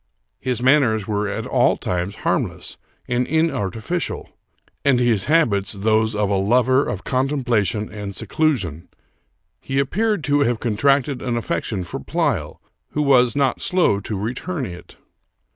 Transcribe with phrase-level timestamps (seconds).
[0.39, 2.75] His manners were at all times harmless
[3.07, 4.29] and inartificial,
[4.83, 8.87] and his habits those of a lover of contemplation and seclusion.
[9.59, 12.59] He ap peared to have contracted an affection for Pleyel,
[12.93, 14.97] who was not slow to return it.